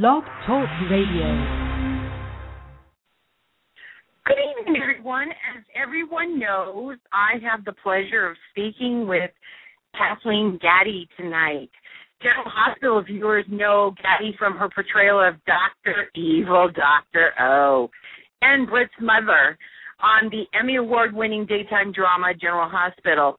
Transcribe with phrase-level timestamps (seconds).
[0.00, 1.28] Blog Talk Radio.
[4.24, 5.28] Good evening, everyone.
[5.28, 9.30] As everyone knows, I have the pleasure of speaking with
[9.94, 11.68] Kathleen Gati tonight.
[12.22, 16.08] General Hospital viewers know Gati from her portrayal of Dr.
[16.14, 17.32] Evil Dr.
[17.38, 17.90] O
[18.40, 19.58] and Britt's mother
[20.00, 23.38] on the Emmy Award winning daytime drama General Hospital.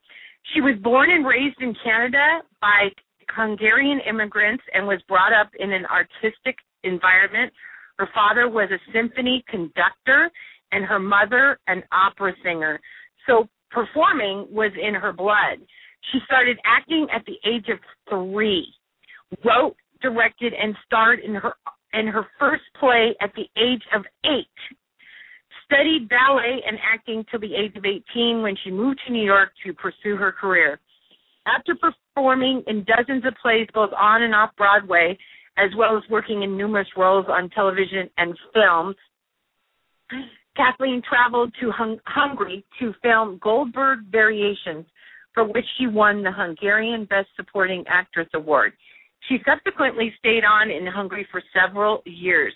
[0.53, 2.89] She was born and raised in Canada by
[3.35, 7.51] Hungarian immigrants and was brought up in an artistic environment.
[7.97, 10.31] Her father was a symphony conductor
[10.71, 12.79] and her mother an opera singer.
[13.27, 15.59] So performing was in her blood.
[16.11, 17.79] She started acting at the age of
[18.09, 18.67] three,
[19.45, 21.53] wrote, directed, and starred in her
[21.93, 24.47] in her first play at the age of eight.
[25.65, 29.49] Studied ballet and acting till the age of 18 when she moved to New York
[29.65, 30.79] to pursue her career.
[31.45, 31.75] After
[32.15, 35.17] performing in dozens of plays both on and off Broadway,
[35.57, 38.95] as well as working in numerous roles on television and films,
[40.55, 44.85] Kathleen traveled to Hung- Hungary to film Goldberg Variations,
[45.33, 48.73] for which she won the Hungarian Best Supporting Actress Award.
[49.27, 52.53] She subsequently stayed on in Hungary for several years,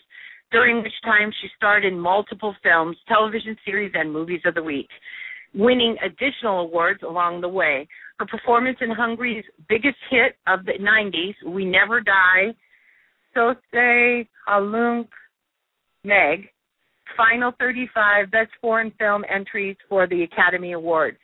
[0.52, 4.89] during which time she starred in multiple films, television series, and movies of the week,
[5.55, 7.88] winning additional awards along the way.
[8.19, 12.55] Her performance in Hungary's biggest hit of the 90s, We Never Die,
[13.35, 15.07] Sose Halunk
[16.03, 16.49] Meg,
[17.15, 21.17] final 35 Best Foreign Film entries for the Academy Awards,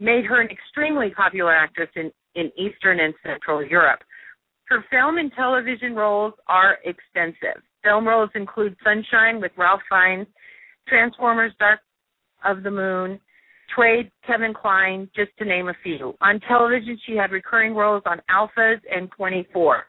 [0.00, 4.00] made her an extremely popular actress in, in Eastern and Central Europe.
[4.64, 7.62] Her film and television roles are extensive.
[7.84, 10.26] Film roles include Sunshine with Ralph Fiennes,
[10.88, 11.80] Transformers Dark
[12.44, 13.20] of the Moon,
[13.74, 16.14] Trade, Kevin Kline, just to name a few.
[16.20, 19.84] On television, she had recurring roles on Alphas and 24.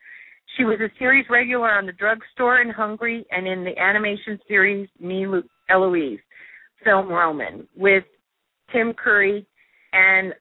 [0.58, 4.90] She was a series regular on The Drugstore in Hungary and in the animation series
[5.00, 5.26] Me
[5.70, 6.20] Eloise,
[6.84, 8.04] Film Roman, with
[8.74, 9.46] Tim Curry
[9.94, 10.34] and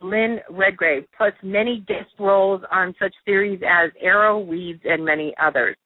[0.00, 5.76] Lynn Redgrave, plus many guest roles on such series as Arrow, Weeds, and many others.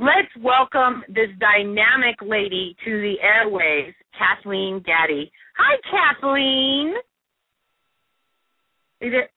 [0.00, 5.28] Let's welcome this dynamic lady to the airwaves, Kathleen Gati.
[5.56, 6.94] Hi, Kathleen.
[9.00, 9.30] Is it?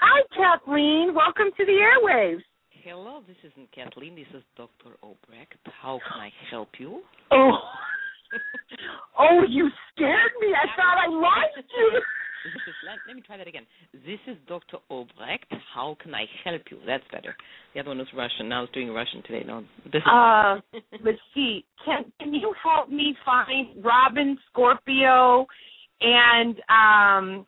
[0.00, 1.14] Hi, Kathleen.
[1.14, 2.40] Welcome to the airwaves.
[2.70, 4.14] Hello, this isn't Kathleen.
[4.14, 4.96] This is Dr.
[5.04, 5.60] Obrecht.
[5.82, 7.02] How can I help you?
[7.30, 7.58] Oh,
[9.18, 10.48] oh, you scared me.
[10.54, 12.00] I thought I lost you.
[12.44, 13.66] This is, let, let me try that again.
[13.92, 14.78] This is Dr.
[14.90, 15.44] Obrecht.
[15.74, 16.78] How can I help you?
[16.86, 17.34] That's better.
[17.74, 18.48] The other one was Russian.
[18.48, 19.44] Now I was doing Russian today.
[19.46, 20.02] No, this is.
[20.10, 20.60] Uh,
[21.04, 21.64] let's see.
[21.84, 25.46] Can Can you help me find Robin Scorpio
[26.00, 27.46] and um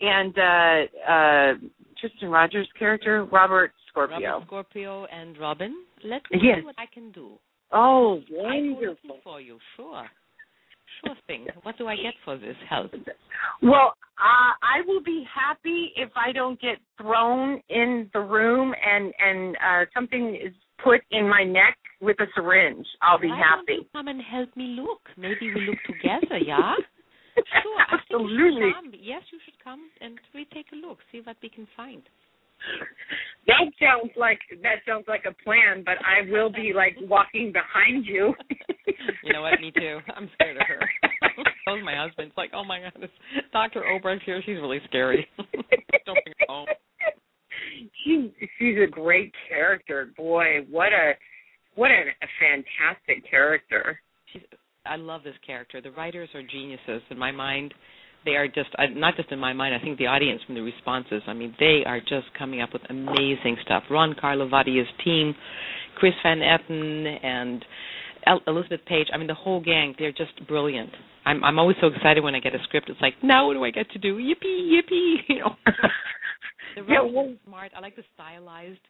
[0.00, 1.54] and uh uh
[2.00, 4.18] Tristan Rogers' character Robert Scorpio?
[4.20, 5.74] Robin Scorpio and Robin.
[6.04, 6.58] Let me Yes.
[6.60, 7.32] see what I can do.
[7.72, 8.88] Oh, I will wonderful.
[8.90, 9.58] listen for you.
[9.76, 10.06] Sure.
[11.04, 11.46] Sure thing.
[11.62, 12.92] What do I get for this help?
[13.62, 19.12] Well, uh, I will be happy if I don't get thrown in the room and
[19.18, 22.86] and uh something is put in my neck with a syringe.
[23.02, 23.88] I'll be Why don't you happy.
[23.92, 25.00] come and help me look?
[25.16, 26.74] Maybe we look together, yeah?
[27.36, 27.84] Sure.
[28.08, 28.98] Think you Absolutely.
[29.02, 32.02] Yes, you should come and we take a look, see what we can find.
[33.46, 38.06] That sounds like that sounds like a plan, but I will be like walking behind
[38.06, 38.34] you.
[39.22, 39.60] You know what?
[39.60, 39.98] Me too.
[40.14, 40.80] I'm scared of her.
[41.22, 42.28] that was my husband.
[42.28, 43.10] It's like, oh my god, this
[43.52, 43.82] Dr.
[43.82, 44.40] Obrecht here.
[44.44, 45.26] She's really scary.
[45.38, 46.66] Don't bring her home.
[48.04, 50.10] she she's a great character.
[50.16, 51.12] Boy, what a
[51.74, 54.00] what a, a fantastic character.
[54.32, 54.42] She's.
[54.84, 55.80] I love this character.
[55.80, 57.74] The writers are geniuses in my mind.
[58.24, 59.74] They are just not just in my mind.
[59.74, 61.22] I think the audience from the responses.
[61.26, 63.84] I mean, they are just coming up with amazing stuff.
[63.90, 65.34] Ron Carlivati's team,
[65.96, 67.64] Chris Van Etten, and
[68.46, 69.08] Elizabeth Page.
[69.12, 69.94] I mean, the whole gang.
[69.98, 70.90] They're just brilliant.
[71.24, 72.88] I'm I'm always so excited when I get a script.
[72.88, 74.16] It's like, now what do I get to do?
[74.18, 75.16] Yippee, yippee!
[75.28, 75.56] You know.
[76.76, 77.72] The Yeah, well- smart.
[77.76, 78.80] I like the stylized.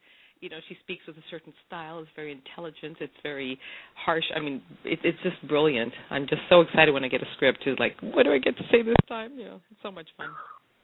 [0.41, 1.99] You know, she speaks with a certain style.
[2.01, 2.99] It's very intelligent.
[3.01, 3.59] It's very
[4.05, 4.25] harsh.
[4.37, 5.93] I mean, it, it's just brilliant.
[6.11, 7.63] I'm just so excited when I get a script.
[7.65, 9.39] To like, what do I get to say this time?
[9.39, 10.29] You know, it's so much fun.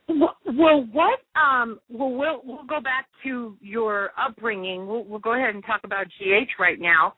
[0.09, 1.19] Well, well, what?
[1.37, 4.87] Um, well, we'll we'll go back to your upbringing.
[4.87, 7.15] We'll, we'll go ahead and talk about GH right now.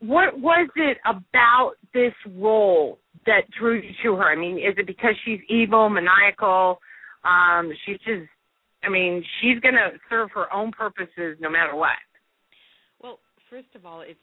[0.00, 4.24] What was it about this role that drew you to her?
[4.24, 6.78] I mean, is it because she's evil, maniacal?
[7.24, 8.28] Um, she's just,
[8.84, 11.96] I mean, she's going to serve her own purposes no matter what.
[13.02, 13.18] Well,
[13.50, 14.18] first of all, it's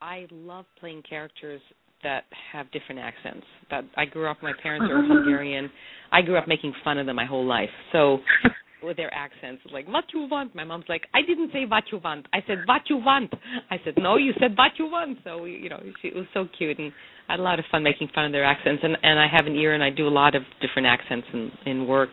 [0.00, 1.60] I love playing characters
[2.02, 3.46] that have different accents.
[3.70, 4.38] That I grew up.
[4.42, 5.70] My parents are Hungarian.
[6.12, 7.70] I grew up making fun of them my whole life.
[7.92, 8.18] So
[8.82, 10.54] with their accents, like what you want.
[10.54, 12.26] My mom's like, I didn't say what you want.
[12.32, 13.32] I said what you want.
[13.70, 15.18] I said no, you said what you want.
[15.24, 16.92] So we, you know, she, it was so cute, and
[17.28, 18.82] I had a lot of fun making fun of their accents.
[18.84, 21.50] And and I have an ear, and I do a lot of different accents in
[21.64, 22.10] in work.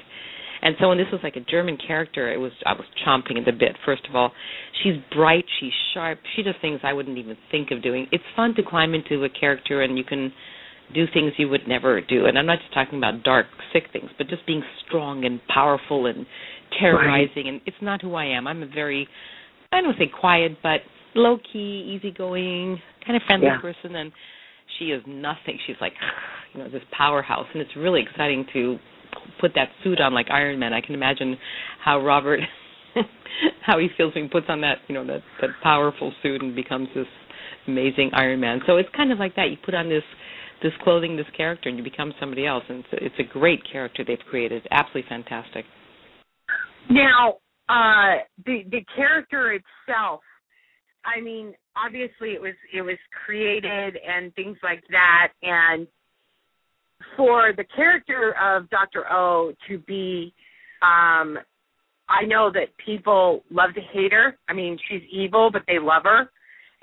[0.64, 3.46] And so when this was like a German character, it was I was chomping at
[3.46, 3.76] the bit.
[3.86, 4.32] First of all,
[4.82, 8.08] she's bright, she's sharp, she does things I wouldn't even think of doing.
[8.14, 10.32] It's fun to climb into a character and you can
[10.94, 12.26] do things you would never do.
[12.26, 16.06] And I'm not just talking about dark, sick things, but just being strong and powerful
[16.06, 16.26] and
[16.80, 17.46] terrorizing.
[17.46, 17.48] Right.
[17.48, 18.48] And it's not who I am.
[18.48, 19.08] I'm a very,
[19.72, 20.82] I don't say quiet, but
[21.16, 23.62] low key, easygoing, kind of friendly yeah.
[23.62, 23.96] person.
[23.96, 24.12] And
[24.78, 25.60] she is nothing.
[25.66, 25.94] She's like,
[26.54, 27.48] you know, this powerhouse.
[27.54, 28.78] And it's really exciting to
[29.40, 30.74] put that suit on like Iron Man.
[30.74, 31.38] I can imagine
[31.84, 32.40] how Robert,
[33.66, 36.56] how he feels when he puts on that, you know, that that powerful suit and
[36.56, 37.08] becomes this
[37.68, 38.62] amazing Iron Man.
[38.68, 39.50] So it's kind of like that.
[39.50, 40.04] You put on this
[40.64, 42.64] this clothing, this character, and you become somebody else.
[42.70, 44.68] And it's a, it's a great character they've created.
[44.72, 45.66] Absolutely fantastic.
[46.90, 47.36] Now,
[47.70, 50.22] uh, the the character itself.
[51.06, 55.88] I mean, obviously it was it was created and things like that, and
[57.18, 59.04] for the character of Dr.
[59.12, 60.34] O to be
[60.82, 61.38] um
[62.10, 64.38] I know that people love to hate her.
[64.48, 66.30] I mean, she's evil, but they love her.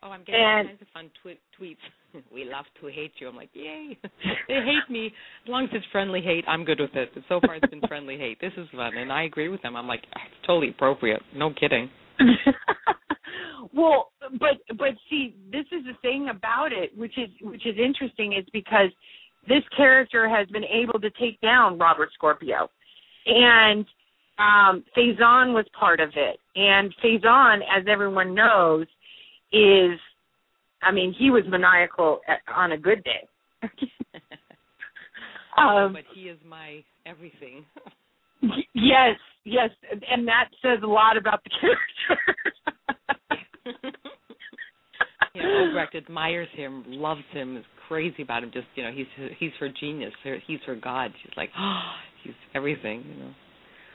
[0.02, 1.76] Oh, I'm getting and, all kinds of fun twi- tweets.
[2.32, 3.28] we love to hate you.
[3.28, 3.98] I'm like, yay!
[4.48, 6.44] they hate me as long as it's friendly hate.
[6.48, 7.10] I'm good with it.
[7.28, 8.40] So far, it's been friendly hate.
[8.40, 9.76] This is fun, and I agree with them.
[9.76, 11.22] I'm like, it's totally appropriate.
[11.34, 11.90] No kidding.
[13.74, 18.34] well, but but see, this is the thing about it, which is which is interesting,
[18.34, 18.90] is because
[19.48, 22.68] this character has been able to take down Robert Scorpio.
[23.26, 23.84] And
[24.38, 26.38] um Faison was part of it.
[26.56, 28.86] And Faison, as everyone knows,
[29.52, 29.98] is
[30.82, 33.28] I mean, he was maniacal at, on a good day.
[35.58, 37.64] um, but he is my everything.
[38.74, 39.70] yes, yes,
[40.10, 42.22] and that says a lot about the character.
[45.34, 48.50] you know, Obrecht admires him, loves him, is crazy about him.
[48.52, 49.06] Just you know, he's
[49.38, 50.12] he's her genius.
[50.46, 51.12] He's her god.
[51.22, 51.80] She's like, oh,
[52.24, 53.04] he's everything.
[53.06, 53.30] You know.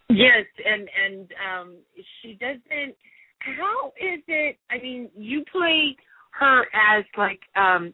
[0.10, 1.76] Yes, and and um
[2.22, 2.96] she doesn't.
[3.40, 4.58] How is it?
[4.72, 5.96] I mean, you play
[6.40, 7.94] her as like um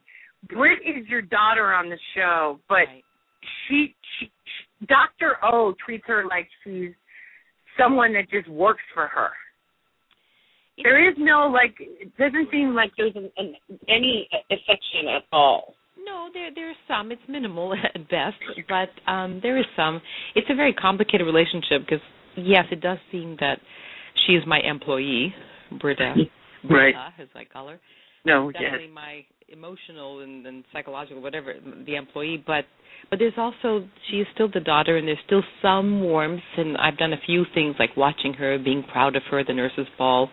[0.49, 3.03] Britt is your daughter on the show, but right.
[3.67, 5.37] she, she, she Dr.
[5.43, 6.91] O treats her like she's
[7.79, 9.29] someone that just works for her.
[10.83, 13.53] There is no like it doesn't seem like there's an, an,
[13.87, 15.75] any affection at all.
[16.03, 17.11] No there there's some.
[17.11, 20.01] It's minimal at best but um there is some.
[20.35, 22.03] It's a very complicated relationship because
[22.35, 23.59] yes it does seem that
[24.25, 25.35] she is my employee
[25.79, 26.15] britta.
[26.67, 26.95] Right.
[27.19, 27.79] As i call her
[28.25, 28.93] no definitely yes.
[28.93, 32.65] my emotional and, and psychological whatever the employee but
[33.09, 36.97] but there's also she is still the daughter and there's still some warmth and I've
[36.97, 40.29] done a few things like watching her, being proud of her the nurses ball,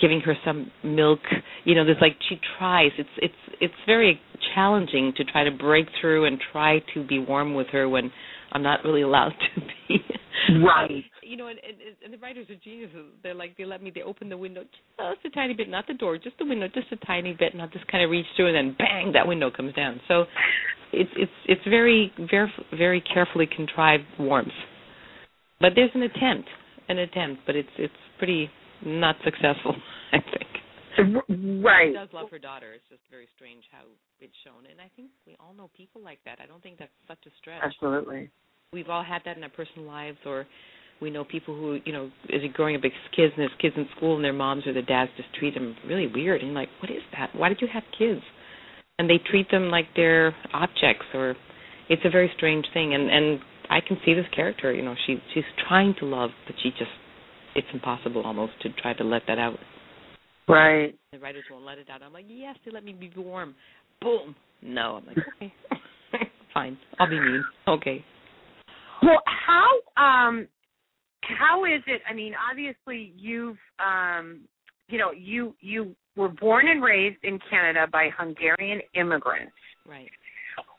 [0.00, 1.20] giving her some milk.
[1.64, 2.92] You know, there's like she tries.
[2.98, 4.20] It's it's it's very
[4.54, 8.12] challenging to try to break through and try to be warm with her when
[8.52, 9.98] I'm not really allowed to be.
[10.64, 10.90] Right.
[10.90, 13.12] Um, you know, and, and, and the writers are geniuses.
[13.22, 15.92] They're like they let me they open the window just a tiny bit, not the
[15.92, 18.46] door, just the window, just a tiny bit, and I'll just kind of reach through,
[18.46, 20.00] and then bang, that window comes down.
[20.08, 20.24] So
[20.92, 24.48] it's it's it's very very very carefully contrived warmth.
[25.60, 26.48] But there's an attempt,
[26.88, 28.48] an attempt, but it's it's pretty
[28.84, 29.74] not successful,
[30.12, 30.48] I think.
[30.98, 31.90] Right.
[31.90, 32.72] She does love her daughter.
[32.74, 33.86] It's just very strange how
[34.20, 36.38] it's shown, and I think we all know people like that.
[36.42, 37.62] I don't think that's such a stretch.
[37.62, 38.30] Absolutely.
[38.72, 40.46] We've all had that in our personal lives, or
[41.00, 43.86] we know people who, you know, you're growing up as kids and there's kids in
[43.96, 46.42] school and their moms or their dads just treat them really weird.
[46.42, 47.30] And like, what is that?
[47.34, 48.20] Why did you have kids?
[48.98, 51.36] And they treat them like they're objects, or
[51.88, 52.94] it's a very strange thing.
[52.94, 53.38] And and
[53.70, 54.72] I can see this character.
[54.72, 56.90] You know, she she's trying to love, but she just
[57.54, 59.58] it's impossible almost to try to let that out.
[60.48, 60.98] Right.
[61.12, 62.02] The writers won't let it out.
[62.02, 63.54] I'm like, yes, they let me be warm.
[64.00, 64.34] Boom.
[64.62, 65.00] No.
[65.00, 65.52] I'm like, okay,
[66.54, 66.78] fine.
[66.98, 67.44] I'll be mean.
[67.68, 68.04] Okay.
[69.02, 70.48] Well, how um
[71.22, 72.00] how is it?
[72.08, 74.40] I mean, obviously you've um
[74.88, 79.52] you know you you were born and raised in Canada by Hungarian immigrants.
[79.86, 80.10] Right.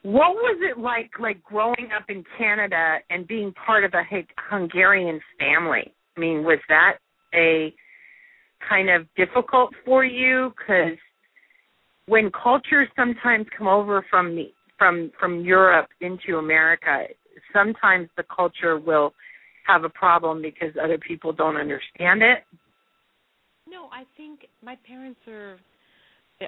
[0.02, 4.04] What was it like like growing up in Canada and being part of a
[4.50, 5.94] Hungarian family?
[6.18, 6.98] I mean, was that
[7.34, 7.74] a
[8.68, 10.52] kind of difficult for you?
[10.58, 10.98] Because
[12.08, 17.06] when cultures sometimes come over from the from from Europe into America,
[17.54, 19.14] sometimes the culture will
[19.68, 22.44] have a problem because other people don't understand it.
[23.70, 25.58] No, I think my parents are.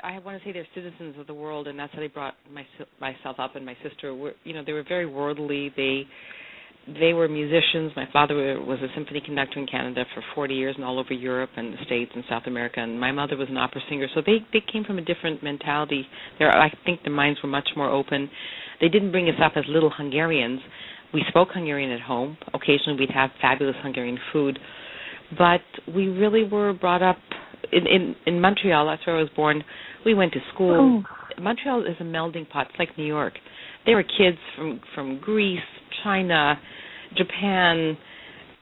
[0.03, 2.65] I want to say they're citizens of the world, and that's how they brought my,
[3.01, 4.15] myself up and my sister.
[4.15, 5.71] Were you know they were very worldly.
[5.75, 6.07] They
[6.87, 7.91] they were musicians.
[7.95, 11.51] My father was a symphony conductor in Canada for 40 years and all over Europe
[11.55, 12.79] and the States and South America.
[12.79, 16.07] And my mother was an opera singer, so they they came from a different mentality.
[16.39, 18.29] There, I think their minds were much more open.
[18.79, 20.59] They didn't bring us up as little Hungarians.
[21.13, 22.37] We spoke Hungarian at home.
[22.53, 24.57] Occasionally, we'd have fabulous Hungarian food,
[25.37, 25.61] but
[25.93, 27.17] we really were brought up
[27.71, 28.87] in in, in Montreal.
[28.87, 29.63] That's where I was born.
[30.03, 31.03] We went to school.
[31.05, 31.41] Oh.
[31.41, 32.67] Montreal is a melding pot.
[32.69, 33.33] It's like New York.
[33.85, 35.59] There were kids from from Greece,
[36.03, 36.59] China,
[37.17, 37.97] Japan,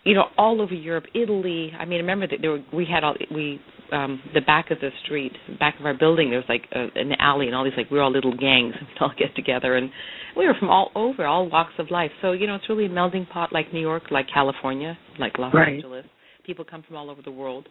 [0.03, 1.71] you know, all over Europe, Italy.
[1.77, 3.59] I mean, remember that there were we had all we
[3.91, 6.29] um the back of the street, back of our building.
[6.29, 8.75] There was like a, an alley, and all these like we were all little gangs.
[8.79, 9.89] and We'd all get together, and
[10.37, 12.11] we were from all over, all walks of life.
[12.21, 15.53] So you know, it's really a melting pot, like New York, like California, like Los
[15.53, 15.73] right.
[15.73, 16.05] Angeles.
[16.45, 17.67] People come from all over the world,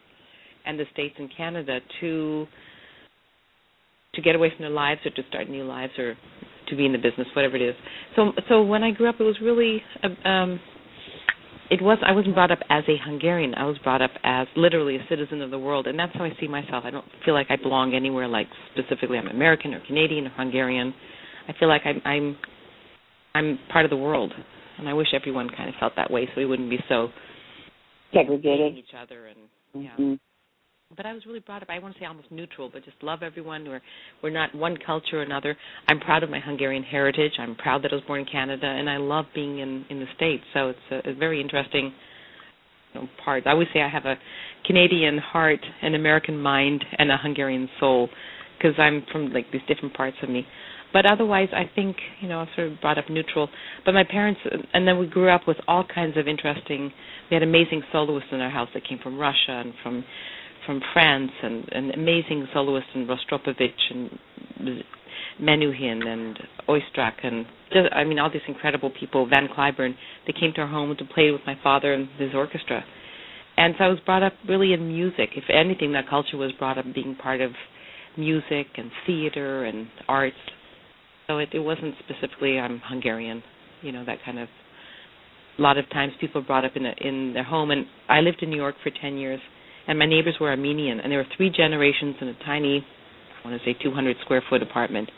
[0.67, 2.47] and the states and Canada to
[4.14, 6.17] to get away from their lives or to start new lives or
[6.68, 7.75] to be in the business, whatever it is.
[8.16, 9.82] So so when I grew up, it was really
[10.25, 10.60] um,
[11.70, 13.54] it was I wasn't brought up as a Hungarian.
[13.54, 16.32] I was brought up as literally a citizen of the world, and that's how I
[16.40, 16.84] see myself.
[16.84, 20.94] I don't feel like I belong anywhere like specifically I'm American or Canadian or Hungarian.
[21.48, 22.37] I feel like I'm I'm
[23.34, 24.32] I'm part of the world,
[24.78, 27.08] and I wish everyone kind of felt that way, so we wouldn't be so
[28.12, 29.38] segregated each other and
[29.76, 30.14] mm-hmm.
[30.97, 31.68] But I was really brought up.
[31.68, 33.64] I want to say almost neutral, but just love everyone.
[33.68, 33.83] We're
[34.23, 35.57] we're not one culture or another.
[35.87, 37.33] I'm proud of my Hungarian heritage.
[37.38, 40.07] I'm proud that I was born in Canada, and I love being in in the
[40.16, 40.45] states.
[40.54, 41.92] So it's a, a very interesting
[42.95, 43.47] you know, part.
[43.47, 44.14] I always say I have a
[44.66, 48.09] Canadian heart, an American mind, and a Hungarian soul,
[48.57, 50.47] because I'm from like these different parts of me.
[50.90, 53.50] But otherwise, I think you know, I sort of brought up neutral.
[53.85, 54.40] But my parents,
[54.73, 56.90] and then we grew up with all kinds of interesting.
[57.30, 60.02] We had amazing soloists in our house that came from Russia and from
[60.68, 64.10] from France and an amazing soloist in Rostropovich and
[65.40, 69.94] Menuhin and Oistrakh and just, I mean all these incredible people, Van Cliburn,
[70.26, 72.84] they came to our home to play with my father and his orchestra.
[73.56, 75.30] And so I was brought up really in music.
[75.37, 77.52] If anything, that culture was brought up being part of
[78.18, 80.37] music and theater and arts.
[81.28, 83.42] So it, it wasn't specifically I'm Hungarian,
[83.80, 84.48] you know, that kind of
[85.58, 88.42] a lot of times people brought up in a, in their home and I lived
[88.42, 89.40] in New York for 10 years
[89.88, 92.85] and my neighbors were Armenian, and there were three generations in a tiny,
[93.42, 95.11] I want to say 200 square foot apartment,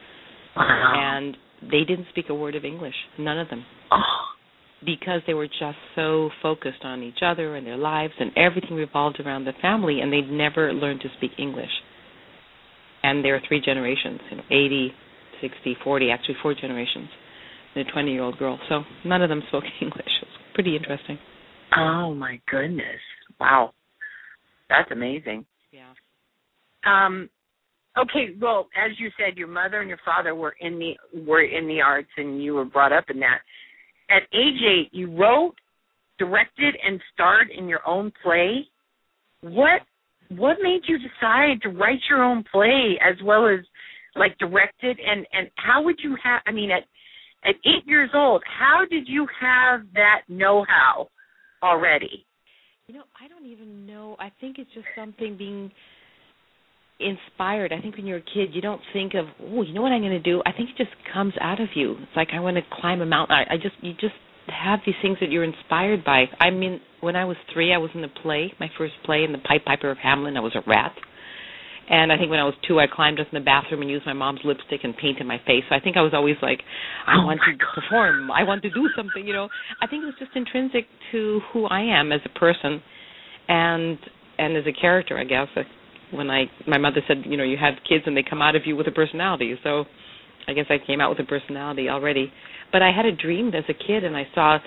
[0.56, 1.16] wow.
[1.16, 1.36] and
[1.70, 3.98] they didn't speak a word of English, none of them, oh.
[4.86, 9.18] because they were just so focused on each other and their lives, and everything revolved
[9.18, 11.70] around the family, and they'd never learned to speak English.
[13.02, 14.92] And there are three generations, you know, 80,
[15.40, 17.08] 60, 40, actually four generations,
[17.74, 18.58] and a 20 year old girl.
[18.68, 20.06] So none of them spoke English.
[20.22, 21.18] It was pretty interesting.
[21.76, 23.00] Oh my goodness!
[23.40, 23.72] Wow.
[24.70, 25.44] That's amazing.
[25.72, 25.92] Yeah.
[26.86, 27.28] Um
[27.98, 30.94] okay, well, as you said, your mother and your father were in the
[31.26, 33.40] were in the arts and you were brought up in that.
[34.08, 35.54] At age 8, you wrote,
[36.18, 38.66] directed and starred in your own play.
[39.42, 39.82] What
[40.28, 43.60] what made you decide to write your own play as well as
[44.14, 46.84] like directed and and how would you have I mean at
[47.42, 51.08] at 8 years old, how did you have that know-how
[51.62, 52.26] already?
[52.90, 54.16] You know, I don't even know.
[54.18, 55.70] I think it's just something being
[56.98, 57.72] inspired.
[57.72, 60.00] I think when you're a kid, you don't think of, oh, you know what I'm
[60.00, 60.42] going to do.
[60.44, 61.92] I think it just comes out of you.
[61.92, 63.36] It's like I want to climb a mountain.
[63.36, 64.16] I, I just, you just
[64.48, 66.24] have these things that you're inspired by.
[66.40, 69.30] I mean, when I was three, I was in a play, my first play in
[69.30, 70.36] the Pied Piper of Hamelin.
[70.36, 70.90] I was a rat.
[71.90, 74.06] And I think when I was two, I climbed up in the bathroom and used
[74.06, 75.64] my mom's lipstick and painted my face.
[75.68, 76.60] So I think I was always like,
[77.04, 77.66] I oh want to God.
[77.74, 78.30] perform.
[78.30, 79.26] I want to do something.
[79.26, 79.48] You know,
[79.82, 82.80] I think it was just intrinsic to who I am as a person,
[83.48, 83.98] and
[84.38, 85.18] and as a character.
[85.18, 85.48] I guess
[86.12, 88.62] when I my mother said, you know, you have kids and they come out of
[88.66, 89.54] you with a personality.
[89.64, 89.84] So
[90.46, 92.32] I guess I came out with a personality already.
[92.72, 94.58] But I had a dream as a kid, and I saw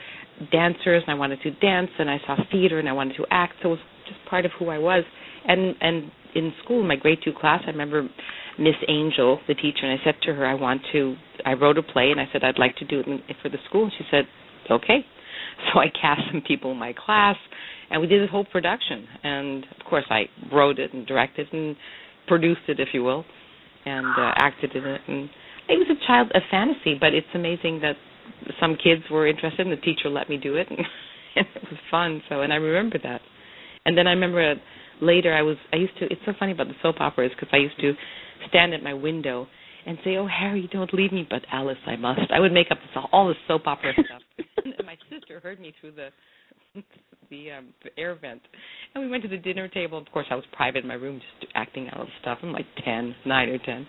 [0.51, 3.53] dancers, and I wanted to dance, and I saw theater, and I wanted to act.
[3.63, 5.05] So it was just part of who I was.
[5.47, 8.07] And and in school, in my grade two class, I remember
[8.59, 11.83] Miss Angel, the teacher, and I said to her, I want to, I wrote a
[11.83, 13.83] play, and I said, I'd like to do it in, for the school.
[13.85, 14.25] And she said,
[14.69, 14.99] okay.
[15.71, 17.35] So I cast some people in my class,
[17.91, 19.07] and we did a whole production.
[19.23, 21.75] And of course, I wrote it and directed and
[22.27, 23.23] produced it, if you will,
[23.85, 25.01] and uh, acted in it.
[25.07, 25.29] And
[25.69, 27.95] it was a child, a fantasy, but it's amazing that
[28.59, 30.79] some kids were interested, and the teacher let me do it, and,
[31.35, 32.21] and it was fun.
[32.29, 33.21] So, and I remember that.
[33.85, 34.55] And then I remember
[35.03, 37.57] later I was I used to it's so funny about the soap operas because I
[37.57, 37.93] used to
[38.49, 39.47] stand at my window
[39.85, 42.31] and say, "Oh Harry, don't leave me," but Alice, I must.
[42.33, 44.21] I would make up this, all this soap opera stuff.
[44.63, 46.09] and my sister heard me through the
[47.29, 47.67] the um
[47.97, 48.41] air vent.
[48.93, 49.97] And we went to the dinner table.
[49.97, 52.39] Of course, I was private in my room, just acting out stuff.
[52.41, 53.85] I'm like ten, nine or ten.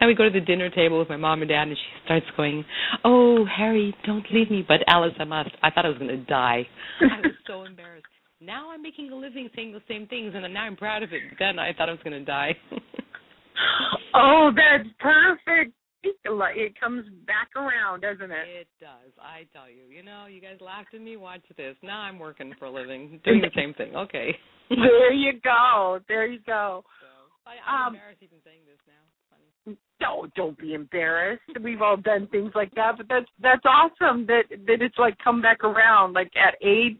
[0.00, 2.26] And we go to the dinner table with my mom and dad, and she starts
[2.36, 2.64] going,
[3.04, 5.50] "Oh, Harry, don't leave me." But Alice, I must.
[5.62, 6.66] I thought I was going to die.
[7.00, 8.06] I was so embarrassed.
[8.40, 11.22] Now I'm making a living saying the same things, and now I'm proud of it.
[11.38, 12.56] Then I thought I was going to die.
[14.14, 18.48] oh, that's perfect it comes back around, doesn't it?
[18.48, 19.12] It does.
[19.20, 19.84] I tell you.
[19.94, 21.16] You know, you guys laughed at me.
[21.16, 21.76] Watch this.
[21.82, 23.94] Now I'm working for a living, doing the same thing.
[23.96, 24.36] Okay.
[24.70, 26.00] there you go.
[26.08, 26.84] There you go.
[27.00, 29.04] So, I, I'm um, embarrassed even saying this now.
[29.30, 29.78] Funny.
[30.00, 31.42] No, don't be embarrassed.
[31.62, 35.42] We've all done things like that, but that's that's awesome that that it's like come
[35.42, 36.12] back around.
[36.12, 36.98] Like at age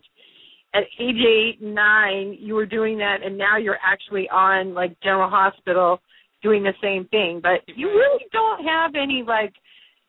[0.75, 5.29] at age eight, nine, you were doing that, and now you're actually on like General
[5.29, 6.01] Hospital
[6.43, 7.41] doing the same thing.
[7.43, 9.53] But you really don't have any like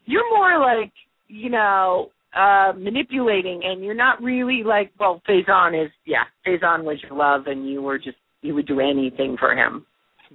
[0.06, 0.92] you're more like,
[1.28, 6.98] you know, uh manipulating and you're not really like well, Faison is yeah, Faison was
[7.04, 9.86] your love and you were just you would do anything for him.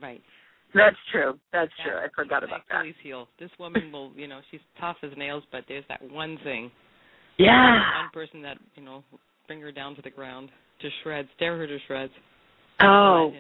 [0.00, 0.20] Right.
[0.74, 1.38] That's true.
[1.52, 1.96] That's true.
[1.96, 2.80] I forgot about that.
[2.80, 3.28] Achilles heel.
[3.40, 6.70] This woman will, you know, she's tough as nails, but there's that one thing.
[7.38, 7.80] Yeah.
[8.02, 9.02] One person that, you know,
[9.46, 10.50] bring her down to the ground
[10.80, 12.12] to shreds, tear her to shreds.
[12.80, 13.32] Oh.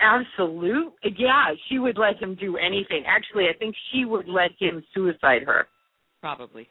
[0.00, 0.92] Absolute.
[1.16, 3.04] Yeah, she would let him do anything.
[3.06, 5.68] Actually, I think she would let him suicide her.
[6.20, 6.68] Probably.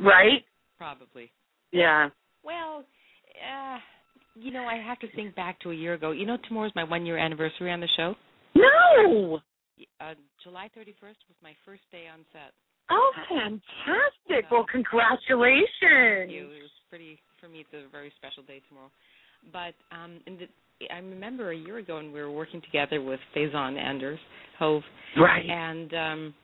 [0.00, 0.44] Right?
[0.78, 1.30] Probably.
[1.72, 2.10] Yeah.
[2.44, 2.84] Well,
[3.42, 3.78] uh,
[4.34, 6.12] you know, I have to think back to a year ago.
[6.12, 8.14] You know, tomorrow's my one year anniversary on the show.
[8.54, 9.40] No.
[10.00, 12.52] Uh, July 31st was my first day on set.
[12.90, 14.50] Oh, fantastic!
[14.50, 15.68] well, congratulations.
[15.80, 16.50] Thank you.
[16.50, 17.60] It was pretty for me.
[17.60, 18.90] It's a very special day tomorrow.
[19.52, 20.46] But um, in the
[20.92, 24.18] I remember a year ago when we were working together with Faison Anders
[24.58, 24.82] Hove.
[25.16, 25.48] Right.
[25.48, 26.34] And um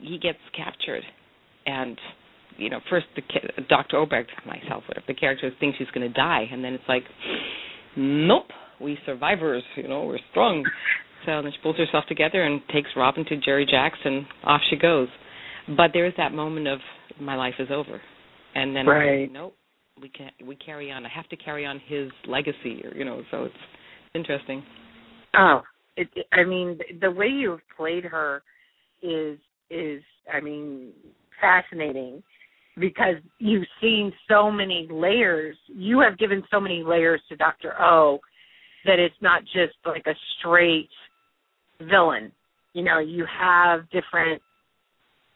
[0.00, 1.04] he gets captured
[1.66, 1.96] and
[2.58, 3.22] you know, first the
[3.68, 3.96] Dr.
[3.98, 7.04] Obrecht, myself, whatever the character thinks he's going to die, and then it's like,
[7.96, 8.48] nope,
[8.80, 10.64] we survivors, you know, we're strong.
[11.24, 14.26] So then she pulls herself together and takes Robin to Jerry Jackson.
[14.44, 15.08] Off she goes.
[15.76, 16.80] But there is that moment of
[17.20, 18.00] my life is over,
[18.54, 19.30] and then right.
[19.30, 19.54] nope,
[20.00, 21.04] we can we carry on.
[21.04, 23.22] I have to carry on his legacy, or you know.
[23.30, 23.54] So it's
[24.14, 24.62] interesting.
[25.36, 25.62] Oh,
[25.96, 28.42] it, I mean, the way you've played her
[29.02, 29.38] is
[29.70, 30.02] is
[30.32, 30.92] I mean
[31.40, 32.22] fascinating
[32.78, 35.56] because you've seen so many layers.
[35.66, 38.20] You have given so many layers to Doctor O
[38.84, 40.88] that it's not just like a straight
[41.80, 42.32] villain.
[42.74, 44.40] You know, you have different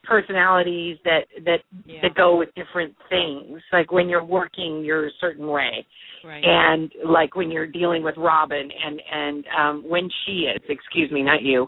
[0.04, 2.00] personalities that that yeah.
[2.02, 3.60] that go with different things.
[3.72, 5.86] Like when you're working, you're a certain way,
[6.24, 6.42] right.
[6.44, 11.22] and like when you're dealing with Robin, and and um when she is, excuse me,
[11.22, 11.66] not you,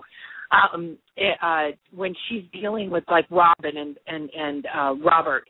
[0.51, 5.45] um, it, uh when she's dealing with like Robin and and and uh Robert,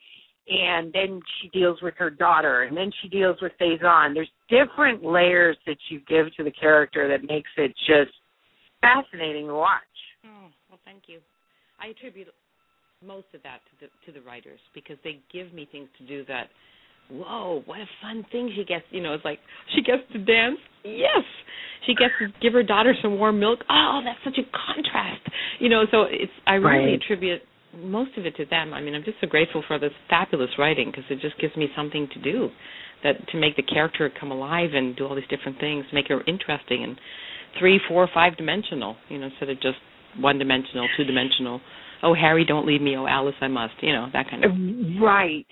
[0.49, 4.15] and then she deals with her daughter, and then she deals with Faison.
[4.15, 8.13] There's different layers that you give to the character that makes it just
[8.83, 9.81] fascinating to watch.
[10.27, 11.21] Oh, well, thank you.
[11.81, 12.29] I attribute
[13.07, 16.25] most of that to the to the writers because they give me things to do
[16.27, 16.49] that
[17.11, 19.39] whoa what a fun thing she gets you know it's like
[19.75, 20.59] she gets to dance.
[20.85, 21.25] Yes.
[21.87, 23.61] She gets to give her daughter some warm milk.
[23.71, 25.23] Oh that's such a contrast.
[25.61, 27.03] You know so it's i really right.
[27.03, 27.43] attribute
[27.77, 28.73] most of it to them.
[28.73, 31.69] I mean i'm just so grateful for this fabulous writing because it just gives me
[31.77, 32.49] something to do
[33.03, 36.23] that to make the character come alive and do all these different things make her
[36.27, 36.99] interesting and
[37.59, 39.77] three four five dimensional you know instead of just
[40.19, 41.61] one dimensional two dimensional
[42.05, 42.97] oh Harry, don't leave me.
[42.97, 43.75] Oh Alice, I must.
[43.81, 44.53] You know that kind of.
[45.03, 45.47] Right.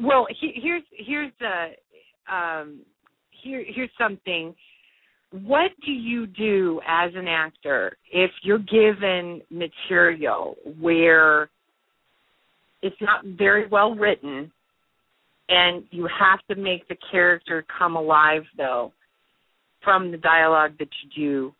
[0.00, 2.80] Well, he, here's here's the um,
[3.42, 4.54] here here's something.
[5.30, 11.50] What do you do as an actor if you're given material where
[12.82, 14.52] it's not very well written
[15.48, 18.92] and you have to make the character come alive though
[19.82, 21.54] from the dialogue that you do?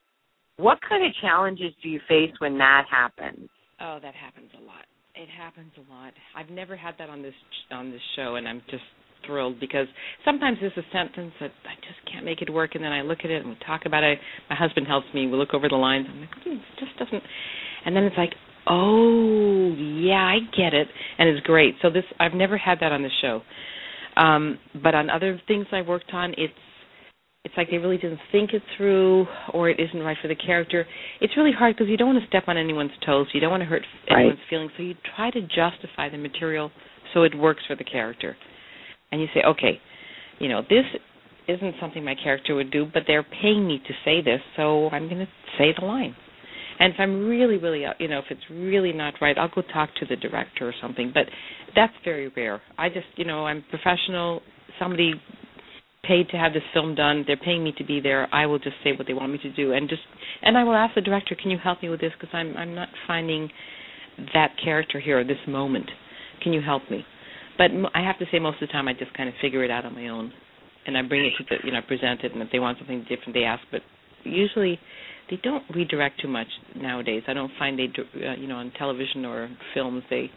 [0.56, 3.48] What kind of challenges do you face when that happens?
[3.80, 4.84] Oh, that happens a lot.
[5.14, 6.12] It happens a lot.
[6.36, 7.34] I've never had that on this
[7.70, 8.82] on this show, and I'm just
[9.26, 9.86] thrilled because
[10.24, 13.18] sometimes there's a sentence that I just can't make it work, and then I look
[13.24, 14.18] at it and we talk about it.
[14.50, 15.26] My husband helps me.
[15.26, 16.06] We look over the lines.
[16.10, 17.22] I'm like, hmm, it just doesn't.
[17.86, 18.34] And then it's like,
[18.66, 21.74] oh yeah, I get it, and it's great.
[21.82, 23.42] So this I've never had that on the show,
[24.20, 26.52] um, but on other things I worked on, it's
[27.44, 30.86] it's like they really didn't think it through or it isn't right for the character.
[31.20, 33.26] It's really hard because you don't want to step on anyone's toes.
[33.34, 34.20] You don't want to hurt right.
[34.20, 34.72] anyone's feelings.
[34.76, 36.70] So you try to justify the material
[37.12, 38.36] so it works for the character.
[39.12, 39.78] And you say, okay,
[40.38, 40.84] you know, this
[41.46, 45.08] isn't something my character would do, but they're paying me to say this, so I'm
[45.08, 45.28] going to
[45.58, 46.16] say the line.
[46.80, 49.62] And if I'm really, really, uh, you know, if it's really not right, I'll go
[49.72, 51.12] talk to the director or something.
[51.14, 51.26] But
[51.76, 52.60] that's very rare.
[52.78, 54.40] I just, you know, I'm professional
[54.80, 55.12] somebody
[56.06, 57.24] paid to have this film done.
[57.26, 58.28] They're paying me to be there.
[58.32, 60.02] I will just say what they want me to do, and just
[60.42, 62.12] and I will ask the director, "Can you help me with this?
[62.18, 63.50] Because I'm I'm not finding
[64.32, 65.90] that character here at this moment.
[66.42, 67.04] Can you help me?"
[67.56, 69.70] But I have to say, most of the time, I just kind of figure it
[69.70, 70.32] out on my own,
[70.86, 73.02] and I bring it to the you know present it, and if they want something
[73.08, 73.62] different, they ask.
[73.70, 73.82] But
[74.24, 74.78] usually,
[75.30, 77.22] they don't redirect too much nowadays.
[77.28, 77.88] I don't find they
[78.26, 80.30] uh, you know on television or films they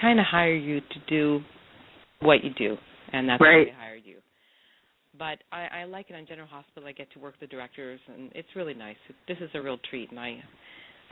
[0.00, 1.40] kind of hire you to do
[2.20, 2.76] what you do,
[3.12, 3.58] and that's right.
[3.58, 3.91] why they hired you
[5.22, 6.88] but I, I like it on General Hospital.
[6.88, 8.96] I get to work with the directors, and it's really nice.
[9.28, 10.42] This is a real treat, and I,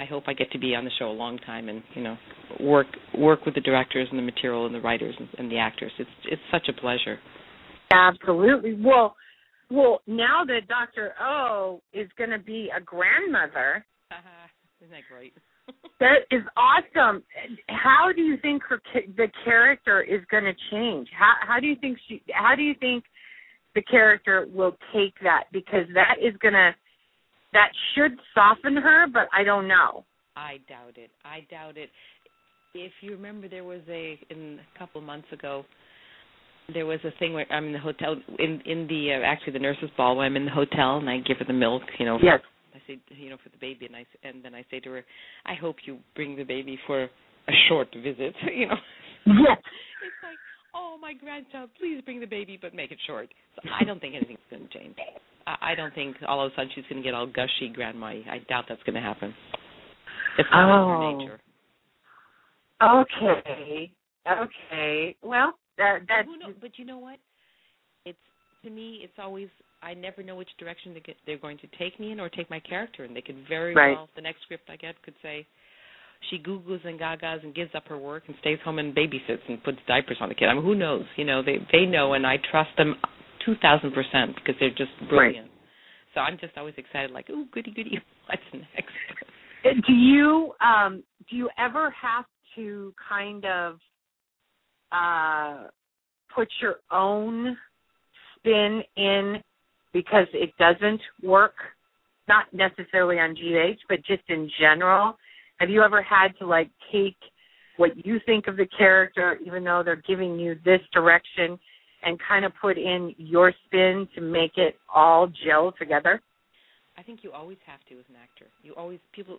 [0.01, 2.17] I hope I get to be on the show a long time, and you know,
[2.59, 5.93] work work with the directors and the material and the writers and, and the actors.
[6.01, 7.21] It's it's such a pleasure.
[7.93, 8.77] Absolutely.
[8.85, 9.15] Well,
[9.71, 13.87] well, now that Doctor O is going to be a grandmother,
[14.81, 15.35] isn't that great?
[16.01, 17.23] that is awesome.
[17.69, 18.81] How do you think her
[19.17, 21.07] the character is going to change?
[21.17, 22.21] How how do you think she?
[22.33, 23.05] How do you think
[23.75, 26.75] the character will take that because that is gonna
[27.53, 30.05] that should soften her, but I don't know.
[30.37, 31.11] I doubt it.
[31.25, 31.91] I doubt it.
[32.75, 35.65] If you remember, there was a in a couple of months ago.
[36.73, 39.59] There was a thing where I'm in the hotel in in the uh, actually the
[39.59, 40.17] nurses' ball.
[40.17, 42.19] Where I'm in the hotel and I give her the milk, you know.
[42.23, 42.41] Yes.
[42.73, 45.05] I say, you know, for the baby, and I and then I say to her,
[45.45, 48.77] I hope you bring the baby for a short visit, you know.
[49.27, 49.59] Yes.
[49.59, 50.39] it's like
[50.75, 53.29] oh my grandchild, please bring the baby, but make it short.
[53.57, 54.97] So I don't think anything's going to change.
[55.47, 58.07] I, I don't think all of a sudden she's going to get all gushy, grandma.
[58.07, 59.35] I doubt that's going to happen.
[60.39, 60.83] It's not oh.
[60.83, 61.19] in her oh.
[61.19, 61.41] nature.
[62.83, 63.93] Okay.
[64.31, 65.17] Okay.
[65.23, 66.25] Well, that that.
[66.61, 67.19] But you know what?
[68.05, 68.19] It's
[68.65, 69.49] to me, it's always
[69.83, 72.51] I never know which direction they get, they're going to take me in or take
[72.51, 73.15] my character in.
[73.15, 73.97] They could very right.
[73.97, 75.47] well the next script I get could say
[76.29, 79.63] she googles and gagas and gives up her work and stays home and babysits and
[79.63, 80.47] puts diapers on the kid.
[80.47, 81.05] I mean, who knows?
[81.17, 82.97] You know, they they know, and I trust them
[83.45, 85.47] two thousand percent because they're just brilliant.
[85.47, 85.51] Right.
[86.15, 88.93] So I'm just always excited, like, oh, goody goody, what's next?
[89.65, 92.25] Uh, do you um do you ever have
[92.57, 93.79] to kind of
[94.93, 95.69] uh
[96.35, 97.57] put your own
[98.37, 99.37] spin in
[99.93, 101.55] because it doesn't work?
[102.29, 105.17] Not necessarily on GH, but just in general
[105.61, 107.17] have you ever had to like take
[107.77, 111.59] what you think of the character, even though they're giving you this direction,
[112.03, 116.21] and kind of put in your spin to make it all gel together?
[116.99, 118.47] I think you always have to as an actor.
[118.63, 119.39] You always people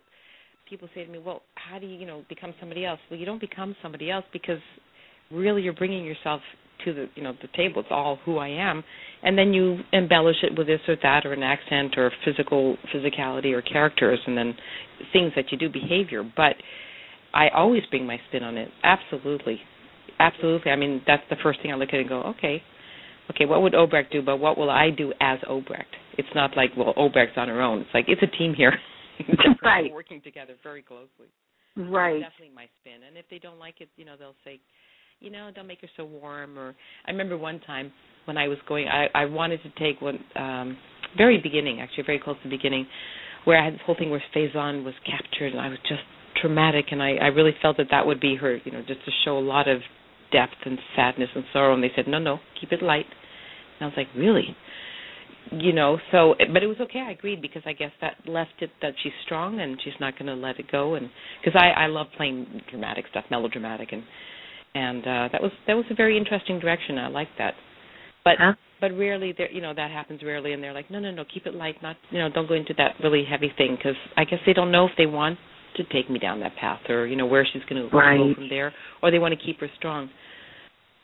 [0.68, 3.26] people say to me, "Well, how do you, you know, become somebody else?" Well, you
[3.26, 4.60] don't become somebody else because
[5.30, 6.40] really you're bringing yourself
[6.84, 7.80] to the you know the table.
[7.80, 8.84] It's all who I am,
[9.22, 13.52] and then you embellish it with this or that or an accent or physical physicality
[13.52, 14.54] or characters, and then
[15.12, 16.22] things that you do behavior.
[16.22, 16.56] But
[17.34, 18.68] I always bring my spin on it.
[18.82, 19.60] Absolutely,
[20.18, 20.70] absolutely.
[20.70, 22.62] I mean that's the first thing I look at and go, okay,
[23.30, 24.22] okay, what would Obrecht do?
[24.22, 25.92] But what will I do as Obrecht?
[26.18, 27.80] It's not like well Obrecht's on her own.
[27.80, 28.72] It's like it's a team here.
[29.62, 29.92] right.
[29.92, 31.30] Working together very closely.
[31.76, 32.20] Right.
[32.20, 33.06] That's definitely my spin.
[33.06, 34.60] And if they don't like it, you know, they'll say,
[35.22, 36.58] you know, don't make her so warm.
[36.58, 36.74] Or
[37.06, 37.92] I remember one time
[38.24, 40.76] when I was going, I I wanted to take one um
[41.16, 42.86] very beginning, actually very close to the beginning,
[43.44, 46.02] where I had this whole thing where Faison was captured, and I was just
[46.40, 49.10] traumatic, and I I really felt that that would be her, you know, just to
[49.24, 49.80] show a lot of
[50.32, 51.74] depth and sadness and sorrow.
[51.74, 53.04] And they said, no, no, keep it light.
[53.78, 54.56] And I was like, really?
[55.50, 58.70] you know so but it was okay i agreed because i guess that left it
[58.80, 61.10] that she's strong and she's not going to let it go and
[61.42, 64.02] because i i love playing dramatic stuff melodramatic and
[64.74, 66.98] and uh that was that was a very interesting direction.
[66.98, 67.54] I like that.
[68.24, 68.52] But huh?
[68.80, 71.46] but rarely there you know that happens rarely and they're like no no no keep
[71.46, 74.38] it light not you know don't go into that really heavy thing because I guess
[74.46, 75.38] they don't know if they want
[75.76, 78.16] to take me down that path or you know where she's going to right.
[78.16, 80.10] go from there or they want to keep her strong.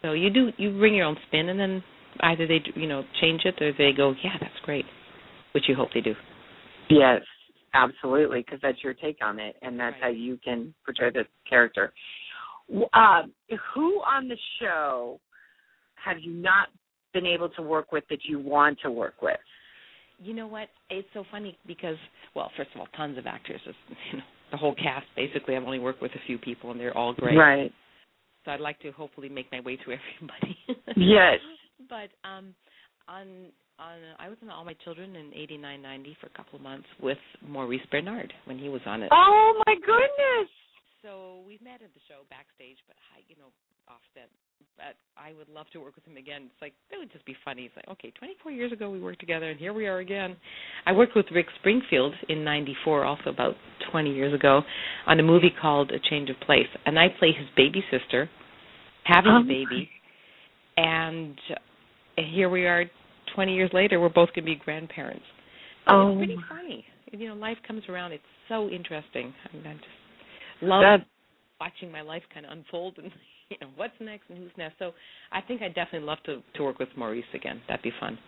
[0.02, 1.82] So you do you bring your own spin and then
[2.20, 4.84] either they you know change it or they go yeah that's great,
[5.52, 6.14] which you hope they do.
[6.90, 7.20] Yes,
[7.74, 10.02] absolutely, because that's your take on it, and that's right.
[10.02, 11.92] how you can portray the character.
[12.92, 13.22] Uh,
[13.74, 15.20] who on the show
[16.04, 16.68] have you not
[17.14, 19.38] been able to work with that you want to work with?
[20.20, 20.68] You know what?
[20.90, 21.96] It's so funny because,
[22.34, 23.60] well, first of all, tons of actors.
[24.12, 25.06] You know, the whole cast.
[25.14, 27.36] Basically, I've only worked with a few people, and they're all great.
[27.36, 27.72] Right.
[28.44, 30.56] So I'd like to hopefully make my way through everybody.
[30.96, 31.38] yes.
[31.88, 32.54] But um,
[33.08, 33.26] on
[33.78, 36.86] on I was on All My Children in '89, '90 for a couple of months
[37.00, 39.10] with Maurice Benard when he was on it.
[39.12, 40.50] Oh my goodness!
[41.02, 43.54] So we've met at the show backstage, but I, you know,
[43.86, 44.30] offset.
[44.76, 46.50] But I would love to work with him again.
[46.50, 47.64] It's like it would just be funny.
[47.66, 50.36] It's like okay, 24 years ago we worked together, and here we are again.
[50.86, 53.54] I worked with Rick Springfield in '94, also about
[53.90, 54.62] 20 years ago,
[55.06, 58.28] on a movie called A Change of Place, and I play his baby sister,
[59.04, 59.40] having oh.
[59.40, 59.88] a baby,
[60.76, 61.38] and
[62.16, 62.84] here we are,
[63.34, 65.24] 20 years later, we're both going to be grandparents.
[65.88, 66.84] Oh, it's pretty funny.
[67.12, 68.12] You know, life comes around.
[68.12, 69.32] It's so interesting.
[69.44, 69.86] I, mean, I just
[70.62, 71.06] love that
[71.60, 73.10] watching my life kind of unfold and
[73.50, 74.78] you know what's next and who's next.
[74.78, 74.92] So
[75.32, 77.60] I think I'd definitely love to to work with Maurice again.
[77.68, 78.18] That'd be fun.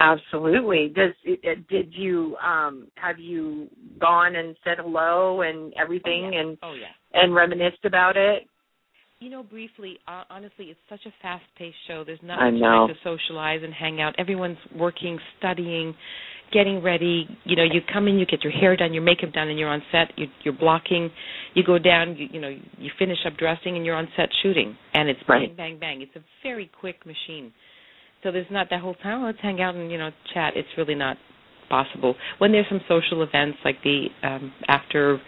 [0.00, 0.92] Absolutely.
[0.94, 3.68] Does it, did you um have you
[4.00, 6.40] gone and said hello and everything oh, yeah.
[6.40, 8.44] and oh yeah and reminisced about it?
[9.20, 12.04] You know, briefly, uh, honestly, it's such a fast-paced show.
[12.06, 14.14] There's not much time to socialize and hang out.
[14.16, 15.92] Everyone's working, studying,
[16.52, 17.26] getting ready.
[17.44, 19.68] You know, you come in, you get your hair done, your makeup done, and you're
[19.68, 20.12] on set.
[20.16, 21.10] You, you're blocking.
[21.54, 22.16] You go down.
[22.16, 24.76] You, you know, you finish up dressing, and you're on set shooting.
[24.94, 25.48] And it's Right.
[25.56, 26.02] bang, bang, bang.
[26.02, 27.52] It's a very quick machine.
[28.22, 29.22] So there's not that whole time.
[29.22, 30.54] Oh, let's hang out and you know chat.
[30.56, 31.16] It's really not
[31.68, 32.16] possible.
[32.38, 35.20] When there's some social events like the um after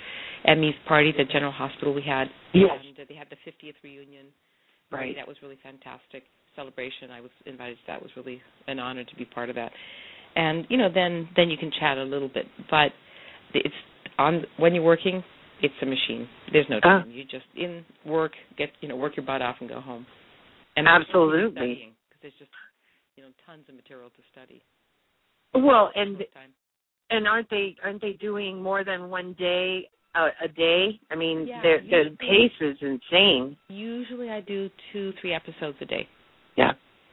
[0.46, 2.70] Emmy's party at General Hospital we had, Yes.
[2.84, 4.26] and they had the 50th reunion.
[4.90, 5.14] Right.
[5.14, 6.24] That was really fantastic
[6.56, 7.10] celebration.
[7.12, 7.96] I was invited to that.
[7.98, 9.70] It was really an honor to be part of that.
[10.36, 12.92] And you know, then then you can chat a little bit, but
[13.54, 13.74] it's
[14.18, 15.22] on when you're working.
[15.62, 16.26] It's a machine.
[16.52, 17.00] There's no Ah.
[17.00, 17.10] time.
[17.10, 20.06] You just in work, get you know, work your butt off and go home.
[20.76, 21.94] And Absolutely.
[22.08, 22.50] because there's just
[23.16, 24.62] you know tons of material to study.
[25.54, 26.24] Well, and
[27.10, 31.00] and aren't they aren't they doing more than one day a, a day?
[31.10, 33.56] I mean, Yeah, their the pace is insane.
[33.68, 36.08] Usually I do two, three episodes a day.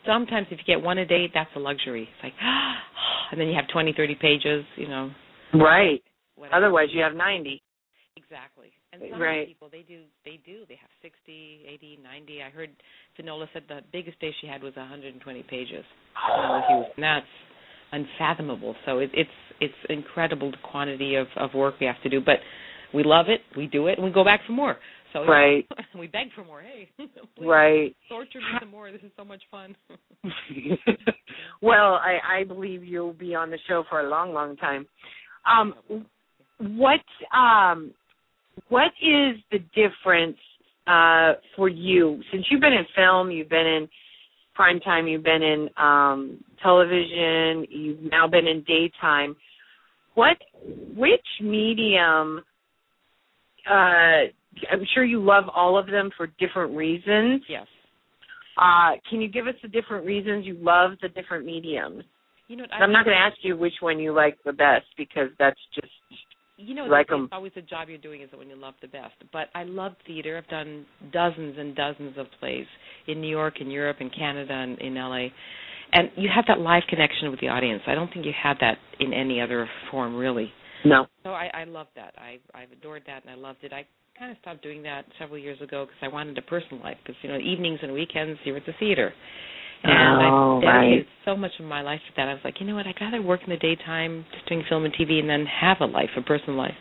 [0.07, 2.03] Sometimes if you get one a day, that's a luxury.
[2.03, 2.33] It's like,
[3.31, 5.11] and then you have twenty, thirty pages, you know.
[5.53, 6.01] Right.
[6.35, 6.55] Whatever.
[6.65, 7.61] Otherwise, you have ninety.
[8.15, 8.71] Exactly.
[8.93, 9.47] And some Right.
[9.47, 10.65] people they do they do.
[10.67, 12.41] They have sixty, eighty, ninety.
[12.41, 12.71] I heard
[13.15, 15.85] Finola said the biggest day she had was 120 pages.
[16.67, 16.87] Huge.
[16.95, 17.25] And that's
[17.91, 18.75] unfathomable.
[18.85, 22.37] So it, it's it's incredible the quantity of of work we have to do, but
[22.93, 23.41] we love it.
[23.55, 24.77] We do it, and we go back for more.
[25.13, 25.67] So Right.
[25.97, 26.61] we beg for more.
[26.61, 27.95] Hey, please Right.
[28.09, 28.91] torture me some more.
[28.91, 29.75] This is so much fun.
[31.61, 34.87] well, I, I believe you'll be on the show for a long, long time.
[35.45, 35.73] Um,
[36.59, 36.99] what
[37.35, 37.93] um,
[38.69, 40.37] what is the difference
[40.87, 43.89] uh, for you since you've been in film, you've been in
[44.55, 49.35] prime time, you've been in um, television, you've now been in daytime.
[50.15, 50.37] What
[50.95, 52.41] which medium?
[53.69, 54.31] Uh,
[54.71, 57.43] I'm sure you love all of them for different reasons.
[57.47, 57.67] yes.
[58.57, 62.03] Uh, can you give us the different reasons you love the different mediums?
[62.47, 64.85] You know, what, I'm not going to ask you which one you like the best
[64.97, 65.91] because that's just
[66.57, 68.87] You know, like it's always the job you're doing is the one you love the
[68.87, 69.13] best.
[69.31, 70.37] But I love theater.
[70.37, 72.65] I've done dozens and dozens of plays
[73.07, 75.27] in New York, in Europe, in Canada, and in LA.
[75.93, 77.83] And you have that live connection with the audience.
[77.85, 80.51] I don't think you have that in any other form, really.
[80.83, 81.05] no.
[81.23, 82.13] So I, I love that.
[82.17, 83.71] I I've adored that, and I loved it.
[83.71, 83.85] I
[84.19, 86.97] kind of stopped doing that several years ago because I wanted a personal life.
[87.03, 89.13] Because you know, evenings and weekends you're at the theater,
[89.83, 91.07] and Oh, I dedicated right.
[91.25, 92.27] so much of my life to that.
[92.27, 92.87] I was like, you know what?
[92.87, 95.85] I'd rather work in the daytime, just doing film and TV, and then have a
[95.85, 96.75] life, a personal life.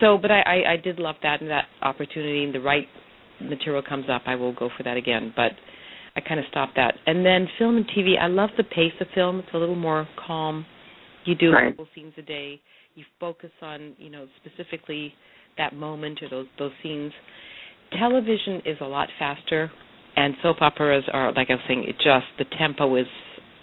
[0.00, 2.44] So, but I, I, I did love that and that opportunity.
[2.44, 2.86] And the right
[3.40, 5.32] material comes up, I will go for that again.
[5.34, 5.52] But
[6.16, 6.94] I kind of stopped that.
[7.06, 9.38] And then film and TV, I love the pace of film.
[9.40, 10.66] It's a little more calm.
[11.24, 11.68] You do Right.
[11.68, 12.60] a couple scenes a day.
[12.94, 15.14] You focus on, you know, specifically
[15.58, 17.12] that moment or those those scenes.
[17.98, 19.70] Television is a lot faster,
[20.16, 23.06] and soap operas are, like I was saying, it just the tempo is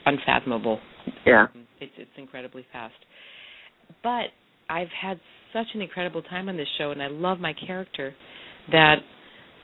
[0.06, 0.80] unfathomable.
[1.26, 1.48] Yeah.
[1.80, 2.94] It's it's incredibly fast.
[4.04, 4.28] But
[4.70, 5.20] I've had
[5.54, 8.14] such an incredible time on this show, and I love my character
[8.72, 8.96] that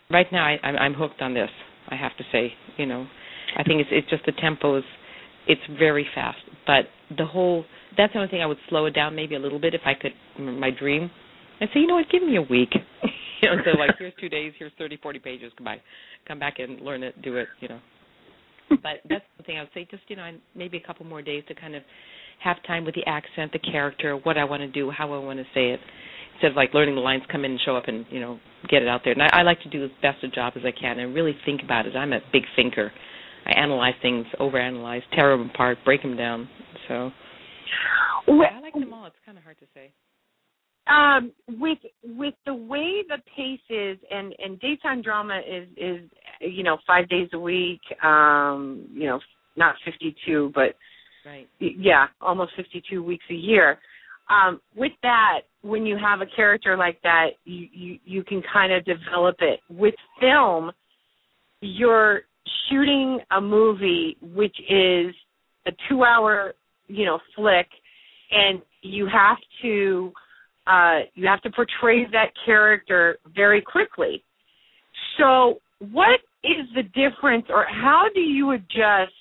[0.10, 1.50] right now I, I'm, I'm hooked on this.
[1.90, 3.08] I have to say, you know,
[3.58, 4.84] I think it's it's just the tempo is
[5.48, 6.86] it's very fast, but
[7.18, 7.66] the whole
[7.98, 9.94] that's the only thing I would slow it down maybe a little bit if I
[10.00, 10.12] could.
[10.40, 11.10] My dream,
[11.62, 12.74] I'd say, you know what, give me a week.
[13.42, 15.52] you know, so like here's two days, here's thirty, forty pages.
[15.58, 15.82] Goodbye.
[16.28, 17.48] Come back and learn it, do it.
[17.60, 17.80] You know.
[18.70, 19.86] But that's the thing I would say.
[19.92, 21.84] Just you know, maybe a couple more days to kind of
[22.42, 25.40] have time with the accent, the character, what I want to do, how I want
[25.40, 25.80] to say it,
[26.34, 28.82] instead of like learning the lines, come in and show up and you know get
[28.82, 29.14] it out there.
[29.14, 31.36] And I, I like to do as best a job as I can and really
[31.46, 31.96] think about it.
[31.96, 32.92] I'm a big thinker.
[33.46, 36.48] I analyze things, overanalyze, tear them apart, break them down.
[36.88, 37.12] So
[38.28, 39.08] Well, I like them all.
[39.08, 39.92] It's kind of hard to say.
[40.88, 46.64] Um, with with the way the pace is, and and daytime drama is is you
[46.64, 47.82] know five days a week.
[48.04, 49.20] Um, you know,
[49.56, 50.76] not fifty two, but
[51.24, 51.48] Right.
[51.60, 53.78] yeah, almost fifty two weeks a year.
[54.30, 58.74] Um, with that, when you have a character like that, you you, you can kind
[58.74, 59.60] of develop it.
[59.70, 60.72] With film,
[61.62, 62.22] you're
[62.70, 65.14] shooting a movie which is
[65.68, 66.54] a two hour
[66.88, 67.68] you know flick
[68.32, 70.12] and you have to
[70.72, 74.24] uh you have to portray that character very quickly.
[75.18, 79.14] So what is the difference or how do you adjust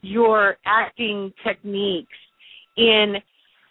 [0.00, 2.18] your acting techniques
[2.76, 3.14] in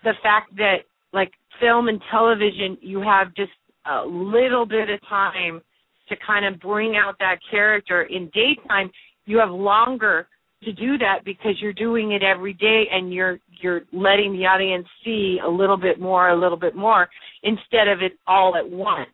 [0.04, 0.78] the fact that
[1.14, 3.52] like film and television you have just
[3.90, 5.62] a little bit of time
[6.10, 8.04] to kind of bring out that character?
[8.04, 8.92] In daytime
[9.26, 10.28] you have longer
[10.64, 14.88] to do that because you're doing it every day and you're you're letting the audience
[15.04, 17.08] see a little bit more a little bit more
[17.44, 19.10] instead of it all at once.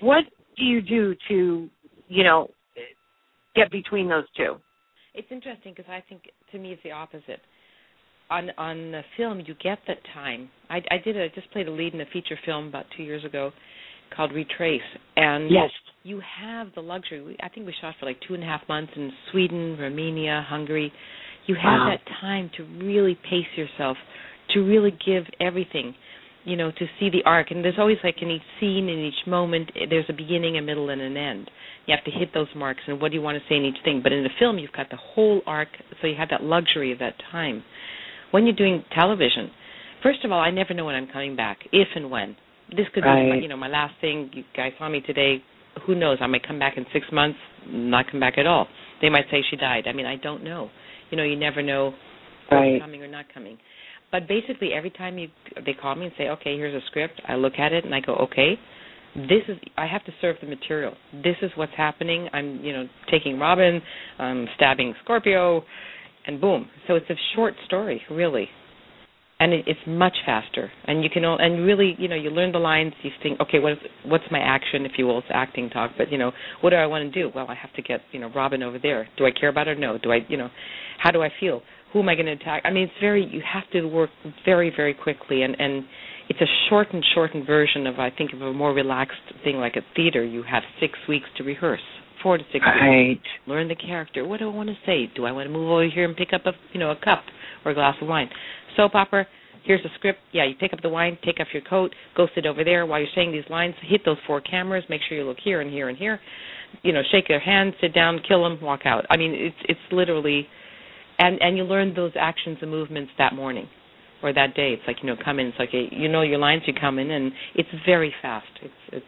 [0.00, 0.24] What
[0.56, 1.68] do you do to
[2.08, 2.48] you know
[3.54, 4.56] get between those two?
[5.14, 7.40] It's interesting because i think to me it's the opposite.
[8.30, 10.48] On on the film you get that time.
[10.70, 13.24] I i did a just played a lead in a feature film about two years
[13.24, 13.52] ago
[14.14, 14.80] called retrace
[15.16, 15.70] and yes
[16.02, 17.36] you have the luxury.
[17.42, 20.92] I think we shot for like two and a half months in Sweden, Romania, Hungary.
[21.46, 21.96] You have wow.
[21.96, 23.96] that time to really pace yourself,
[24.54, 25.94] to really give everything,
[26.44, 27.50] you know, to see the arc.
[27.50, 30.62] And there's always like in each scene, in each moment, eh, there's a beginning, a
[30.62, 31.50] middle, and an end.
[31.86, 33.82] You have to hit those marks, and what do you want to say in each
[33.84, 34.00] thing?
[34.02, 35.68] But in the film, you've got the whole arc,
[36.00, 37.62] so you have that luxury of that time.
[38.30, 39.50] When you're doing television,
[40.02, 42.36] first of all, I never know when I'm coming back, if and when.
[42.76, 43.32] This could right.
[43.32, 44.30] be, you know, my last thing.
[44.32, 45.42] You guys saw me today
[45.86, 46.18] who knows?
[46.20, 48.66] I might come back in six months, not come back at all.
[49.00, 49.84] They might say she died.
[49.86, 50.70] I mean, I don't know.
[51.10, 51.94] You know, you never know
[52.50, 52.80] right.
[52.80, 53.58] coming or not coming.
[54.12, 55.28] But basically, every time you
[55.64, 58.00] they call me and say, "Okay, here's a script," I look at it and I
[58.00, 58.58] go, "Okay,
[59.14, 60.94] this is I have to serve the material.
[61.12, 62.28] This is what's happening.
[62.32, 63.80] I'm, you know, taking Robin,
[64.18, 65.64] I'm stabbing Scorpio,
[66.26, 66.68] and boom.
[66.88, 68.48] So it's a short story, really
[69.40, 70.70] and it, it's much faster.
[70.86, 72.92] And you can all, and really, you know, you learn the lines.
[73.02, 75.18] You think, okay, what is what's my action, if you will?
[75.18, 77.30] It's acting talk, but you know, what do I want to do?
[77.34, 79.08] Well, I have to get you know Robin over there.
[79.16, 79.74] Do I care about her?
[79.74, 79.98] No.
[79.98, 80.50] Do I, you know,
[80.98, 81.62] how do I feel?
[81.92, 82.62] Who am I going to attack?
[82.64, 83.24] I mean, it's very.
[83.24, 84.10] You have to work
[84.44, 85.84] very, very quickly, and and
[86.28, 89.82] it's a shortened, shortened version of I think of a more relaxed thing like a
[89.96, 90.22] theater.
[90.22, 91.80] You have six weeks to rehearse
[92.22, 93.08] four to six right.
[93.08, 93.28] weeks.
[93.46, 94.26] Learn the character.
[94.26, 95.10] What do I want to say?
[95.14, 97.22] Do I want to move over here and pick up a you know a cup
[97.64, 98.30] or a glass of wine?
[98.76, 99.26] soap opera.
[99.64, 100.18] Here's the script.
[100.32, 102.98] Yeah, you pick up the wine, take off your coat, go sit over there while
[102.98, 103.74] you're saying these lines.
[103.82, 104.84] Hit those four cameras.
[104.88, 106.18] Make sure you look here and here and here.
[106.82, 109.04] You know, shake their hand, sit down, kill them, walk out.
[109.10, 110.46] I mean, it's it's literally,
[111.18, 113.68] and and you learn those actions and movements that morning
[114.22, 114.72] or that day.
[114.72, 115.48] It's like you know, come in.
[115.48, 116.62] It's like a, you know your lines.
[116.66, 118.46] You come in, and it's very fast.
[118.62, 119.06] It's it's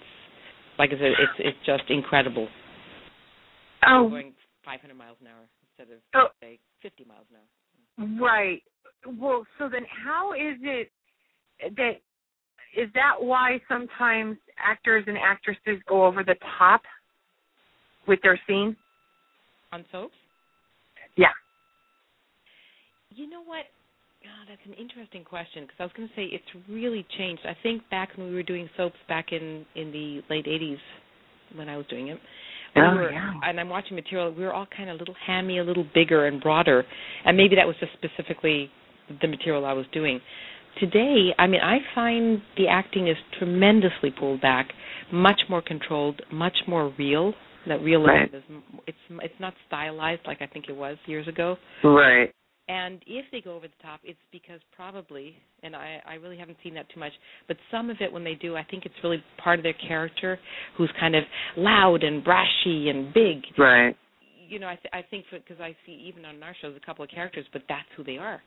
[0.79, 2.48] like I said, it's it's just incredible.
[3.87, 4.09] Oh.
[4.09, 6.29] Going 500 miles an hour instead of oh.
[6.40, 8.21] say 50 miles an hour.
[8.21, 8.62] Right
[9.07, 10.90] well, so then how is it
[11.77, 11.92] that
[12.77, 16.83] is that why sometimes actors and actresses go over the top
[18.07, 18.77] with their scenes
[19.73, 20.14] on soaps?
[21.16, 21.27] Yeah.
[23.14, 23.64] You know what?
[24.25, 27.42] Oh, that's an interesting question because I was going to say it's really changed.
[27.45, 30.79] I think back when we were doing soaps back in in the late '80s
[31.55, 32.18] when I was doing it,
[32.74, 33.32] Oh, we oh, were, yeah.
[33.44, 34.32] and I'm watching material.
[34.32, 36.85] We were all kind of a little hammy, a little bigger and broader,
[37.24, 38.70] and maybe that was just specifically
[39.20, 40.20] the material I was doing.
[40.80, 44.68] Today, I mean, I find the acting is tremendously pulled back,
[45.12, 47.35] much more controlled, much more real.
[47.68, 48.35] That realism right.
[48.35, 48.42] is
[48.88, 51.56] it's it's not stylized like I think it was years ago.
[51.85, 52.32] Right.
[52.68, 56.59] And if they go over the top, it's because probably, and I, I really haven't
[56.62, 57.12] seen that too much,
[57.48, 60.38] but some of it when they do, I think it's really part of their character,
[60.77, 61.25] who's kind of
[61.57, 63.42] loud and brashy and big.
[63.59, 63.96] Right.
[64.48, 67.05] You know, I th- I think because I see even on our shows a couple
[67.05, 68.40] of characters, but that's who they are.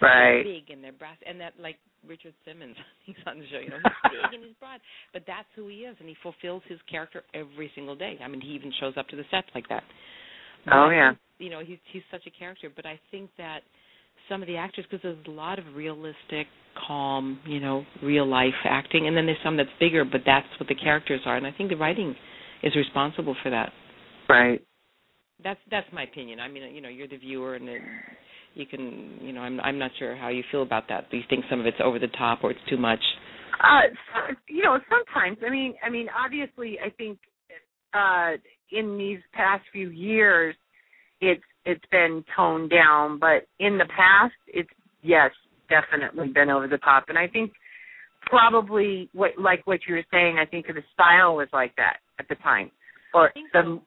[0.00, 0.42] Right.
[0.42, 1.76] They're big and they're brass, and that like
[2.06, 3.58] Richard Simmons, he's on the show.
[3.58, 4.80] You know, he's big and he's broad,
[5.12, 8.18] but that's who he is, and he fulfills his character every single day.
[8.24, 9.82] I mean, he even shows up to the sets like that.
[10.72, 11.12] Oh yeah.
[11.38, 13.60] You know, he's he's such a character, but I think that
[14.28, 16.46] some of the actors, because there's a lot of realistic,
[16.86, 20.68] calm, you know, real life acting, and then there's some that's bigger, but that's what
[20.68, 22.14] the characters are, and I think the writing
[22.62, 23.72] is responsible for that.
[24.28, 24.60] Right.
[25.42, 26.40] That's that's my opinion.
[26.40, 27.82] I mean, you know, you're the viewer, and it,
[28.54, 31.22] you can you know i'm i'm not sure how you feel about that do you
[31.30, 33.00] think some of it's over the top or it's too much
[33.60, 37.18] uh you know sometimes i mean i mean obviously i think
[37.94, 38.32] uh
[38.72, 40.54] in these past few years
[41.20, 44.70] it's it's been toned down but in the past it's
[45.02, 45.30] yes
[45.68, 47.04] definitely been over the top.
[47.08, 47.52] And i think
[48.22, 52.28] probably what like what you were saying i think the style was like that at
[52.28, 52.70] the time.
[53.14, 53.80] Or the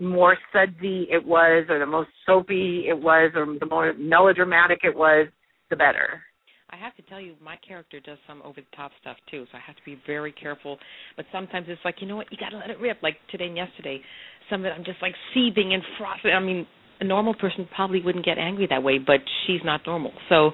[0.00, 4.94] more sudsy it was or the most soapy it was or the more melodramatic it
[4.94, 5.26] was,
[5.70, 6.22] the better.
[6.70, 9.56] I have to tell you, my character does some over the top stuff too, so
[9.56, 10.78] I have to be very careful.
[11.16, 12.98] But sometimes it's like, you know what, you got to let it rip.
[13.02, 14.00] Like today and yesterday,
[14.50, 16.32] some of it I'm just like seething and frothing.
[16.34, 16.66] I mean,
[17.00, 20.12] a normal person probably wouldn't get angry that way, but she's not normal.
[20.28, 20.50] So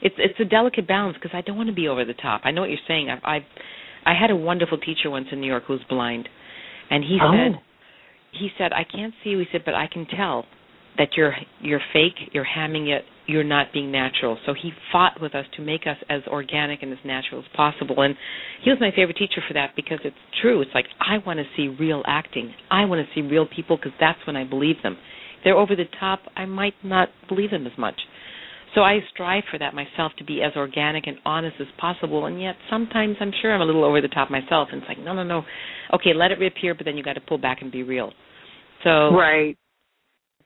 [0.00, 2.42] it's it's a delicate balance because I don't want to be over the top.
[2.44, 3.08] I know what you're saying.
[3.10, 3.38] I I
[4.04, 6.28] I had a wonderful teacher once in New York who was blind,
[6.90, 7.30] and he oh.
[7.32, 7.60] said
[8.32, 9.38] he said, I can't see you.
[9.40, 10.46] He said, but I can tell
[10.98, 14.38] that you're you're fake, you're hamming it, you're not being natural.
[14.46, 18.02] So he fought with us to make us as organic and as natural as possible.
[18.02, 18.16] And
[18.62, 20.60] he was my favorite teacher for that because it's true.
[20.60, 22.52] It's like I want to see real acting.
[22.70, 24.96] I want to see real people because that's when I believe them.
[25.38, 28.00] If they're over the top, I might not believe them as much.
[28.74, 32.26] So I strive for that myself to be as organic and honest as possible.
[32.26, 34.68] And yet sometimes I'm sure I'm a little over the top myself.
[34.72, 35.42] And it's like, no, no, no.
[35.94, 38.12] Okay, let it reappear, but then you got to pull back and be real.
[38.82, 39.56] So right.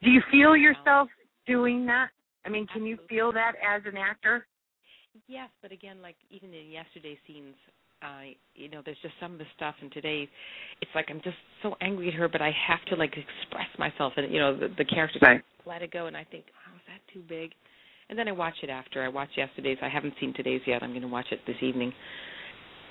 [0.03, 1.09] Do you feel yourself
[1.47, 2.09] doing that?
[2.47, 4.47] I mean, can you feel that as an actor?
[5.27, 7.55] Yes, but again, like even in yesterday's scenes,
[8.03, 10.29] I, you know, there's just some of the stuff, and today,
[10.81, 14.13] it's like I'm just so angry at her, but I have to like express myself,
[14.17, 15.43] and you know, the, the character right.
[15.67, 17.53] let it go, and I think, oh, is that too big?
[18.09, 19.03] And then I watch it after.
[19.03, 19.79] I watch yesterday's.
[19.83, 20.83] I haven't seen today's yet.
[20.83, 21.93] I'm going to watch it this evening.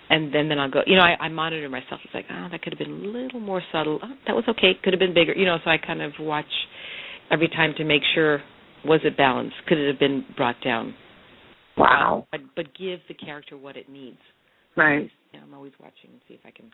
[0.10, 0.82] And then then I'll go.
[0.86, 2.01] You know, I, I monitor myself.
[2.03, 3.99] It's like, oh, that could have been a little more subtle.
[4.03, 4.74] Oh, that was okay.
[4.84, 5.34] Could have been bigger.
[5.34, 6.45] You know, so I kind of watch
[7.32, 8.41] every time to make sure
[8.86, 9.55] was it balanced?
[9.67, 10.93] Could it have been brought down?
[11.77, 12.27] Wow.
[12.31, 14.19] But but give the character what it needs.
[14.77, 15.09] Right.
[15.33, 16.71] Yeah, I'm always watching and see if I can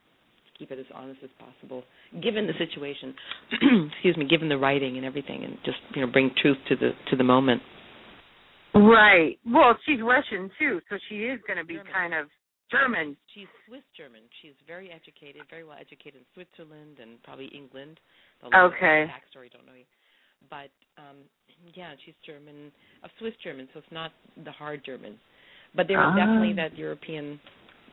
[0.57, 1.83] keep it as honest as possible,
[2.21, 3.15] given the situation.
[3.93, 6.91] excuse me, given the writing and everything, and just you know bring truth to the
[7.09, 7.61] to the moment.
[8.73, 9.37] Right.
[9.45, 11.93] Well, she's Russian too, so she is going to be German.
[11.93, 12.27] kind of
[12.71, 13.17] German.
[13.35, 14.21] She's Swiss German.
[14.41, 17.99] She's very educated, very well educated in Switzerland and probably England.
[18.45, 19.11] Okay.
[19.11, 19.75] Backstory, don't know.
[20.49, 21.17] But um
[21.75, 22.71] yeah, she's German,
[23.03, 24.11] a Swiss German, so it's not
[24.43, 25.19] the hard German.
[25.75, 26.15] But there is Ah.
[26.15, 27.39] definitely that European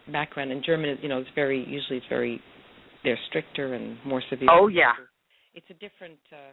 [0.08, 2.40] background, and German is, you know, it's very usually it's very
[3.04, 4.48] they're stricter and more severe.
[4.50, 4.92] Oh yeah.
[5.54, 6.18] it's a different.
[6.32, 6.52] uh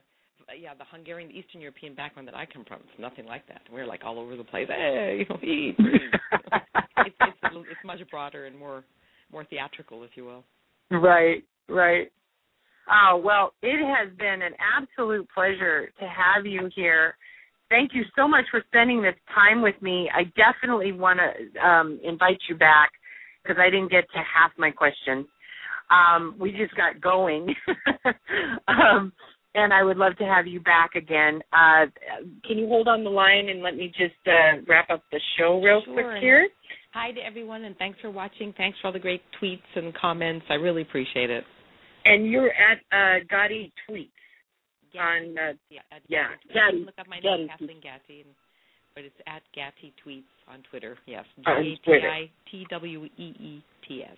[0.59, 3.61] yeah, the Hungarian, the Eastern European background that I come from, it's nothing like that.
[3.71, 4.67] We're like all over the place.
[4.67, 5.75] Hey, you know, eat.
[7.07, 7.37] it's it's,
[7.71, 8.83] it's much broader and more
[9.31, 10.43] more theatrical, if you will.
[10.91, 12.11] Right, right.
[12.89, 17.15] Oh, well, it has been an absolute pleasure to have you here.
[17.69, 20.09] Thank you so much for spending this time with me.
[20.13, 22.91] I definitely want to um, invite you back
[23.41, 25.25] because I didn't get to half my questions.
[25.89, 27.53] Um, we just got going.
[28.67, 29.11] um,
[29.55, 31.41] and I would love to have you back again.
[31.53, 31.85] Uh,
[32.45, 35.61] can you hold on the line and let me just uh, wrap up the show
[35.61, 36.47] real Sure, quick here?
[36.93, 38.53] Hi to everyone, and thanks for watching.
[38.57, 40.45] Thanks for all the great tweets and comments.
[40.49, 41.43] I really appreciate it.
[42.05, 44.09] And you're at uh, Gati Tweets
[44.99, 46.55] on uh, Yeah, at Yeah, Gati.
[46.77, 46.85] Gati.
[46.85, 47.37] Look up my Gati.
[47.39, 48.29] name, Kathleen Gati, and,
[48.95, 50.97] but it's at Gati Tweets on Twitter.
[51.05, 51.91] Yes, G A T.
[52.07, 54.17] I T W E E T S.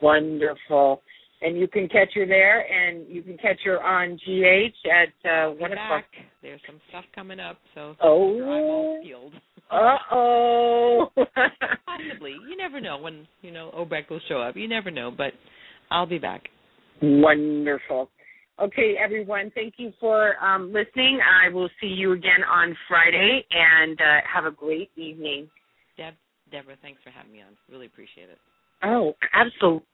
[0.00, 1.00] Wonderful.
[1.44, 5.50] And you can catch her there, and you can catch her on GH at uh,
[5.50, 6.04] one o'clock.
[6.12, 6.24] back.
[6.40, 8.36] There's some stuff coming up, so Oh.
[8.40, 9.32] I'm all peeled.
[9.70, 11.08] Uh oh.
[11.86, 12.36] Possibly.
[12.48, 14.56] You never know when you know Obrecht will show up.
[14.56, 15.32] You never know, but
[15.90, 16.48] I'll be back.
[17.00, 18.10] Wonderful.
[18.60, 19.50] Okay, everyone.
[19.54, 21.20] Thank you for um, listening.
[21.20, 25.48] I will see you again on Friday, and uh, have a great evening.
[25.96, 26.14] Deb,
[26.50, 27.56] Deborah, thanks for having me on.
[27.70, 28.38] Really appreciate it.
[28.84, 29.86] Oh, absolutely.